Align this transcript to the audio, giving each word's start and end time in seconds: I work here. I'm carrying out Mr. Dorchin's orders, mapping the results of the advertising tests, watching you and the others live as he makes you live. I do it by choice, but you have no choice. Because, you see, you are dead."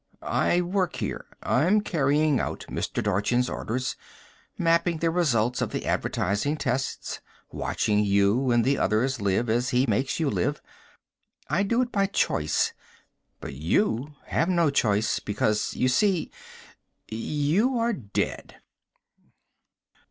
I 0.23 0.61
work 0.61 0.95
here. 0.95 1.27
I'm 1.43 1.79
carrying 1.81 2.39
out 2.39 2.65
Mr. 2.69 3.03
Dorchin's 3.03 3.47
orders, 3.47 3.95
mapping 4.57 4.97
the 4.97 5.11
results 5.11 5.61
of 5.61 5.69
the 5.69 5.85
advertising 5.85 6.57
tests, 6.57 7.19
watching 7.51 7.99
you 8.03 8.49
and 8.49 8.65
the 8.65 8.79
others 8.79 9.21
live 9.21 9.47
as 9.47 9.69
he 9.69 9.85
makes 9.85 10.19
you 10.19 10.31
live. 10.31 10.59
I 11.51 11.61
do 11.61 11.83
it 11.83 11.91
by 11.91 12.07
choice, 12.07 12.73
but 13.39 13.53
you 13.53 14.15
have 14.25 14.49
no 14.49 14.71
choice. 14.71 15.19
Because, 15.19 15.75
you 15.75 15.87
see, 15.87 16.31
you 17.07 17.77
are 17.77 17.93
dead." 17.93 18.55